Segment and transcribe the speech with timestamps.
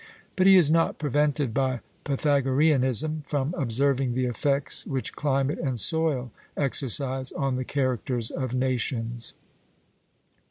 [0.35, 6.31] But he is not prevented by Pythagoreanism from observing the effects which climate and soil
[6.57, 9.35] exercise on the characters of nations.